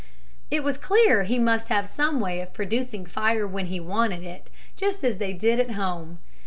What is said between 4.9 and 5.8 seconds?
as they did at